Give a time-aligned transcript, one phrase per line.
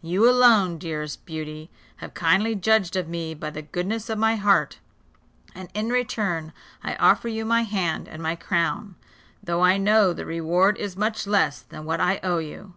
[0.00, 4.78] You, alone, dearest Beauty, have kindly judged of me by the goodness of my heart;
[5.54, 8.94] and in return I offer you my hand and my crown,
[9.42, 12.72] though I know the reward is much less than what I owe you."